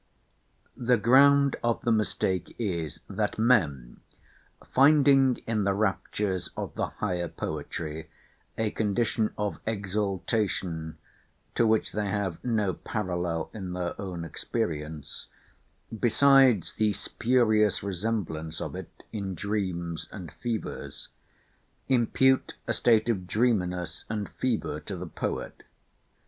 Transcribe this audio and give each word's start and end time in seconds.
The 0.77 0.97
ground 0.97 1.57
of 1.63 1.81
the 1.83 1.91
mistake 1.91 2.55
is, 2.57 3.01
that 3.07 3.37
men, 3.37 3.99
finding 4.73 5.37
in 5.45 5.63
the 5.63 5.75
raptures 5.75 6.49
of 6.57 6.73
the 6.73 6.87
higher 6.87 7.27
poetry 7.27 8.09
a 8.57 8.71
condition 8.71 9.31
of 9.37 9.59
exaltation, 9.67 10.97
to 11.53 11.67
which 11.67 11.91
they 11.91 12.07
have 12.07 12.43
no 12.43 12.73
parallel 12.73 13.51
in 13.53 13.73
their 13.73 13.93
own 14.01 14.23
experience, 14.25 15.27
besides 15.99 16.73
the 16.73 16.93
spurious 16.93 17.83
resemblance 17.83 18.59
of 18.59 18.75
it 18.75 19.03
in 19.13 19.35
dreams 19.35 20.09
and 20.11 20.31
fevers, 20.31 21.09
impute 21.87 22.55
a 22.65 22.73
state 22.73 23.07
of 23.07 23.27
dreaminess 23.27 24.05
and 24.09 24.29
fever 24.29 24.79
to 24.79 24.95
the 24.95 25.05
poet. 25.05 25.61